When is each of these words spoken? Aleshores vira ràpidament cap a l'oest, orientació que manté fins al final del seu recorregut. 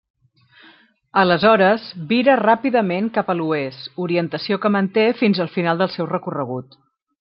Aleshores 1.23 1.85
vira 2.13 2.39
ràpidament 2.41 3.13
cap 3.19 3.31
a 3.33 3.37
l'oest, 3.43 3.87
orientació 4.09 4.61
que 4.65 4.75
manté 4.81 5.09
fins 5.23 5.47
al 5.47 5.57
final 5.59 5.85
del 5.85 5.97
seu 5.99 6.15
recorregut. 6.19 6.81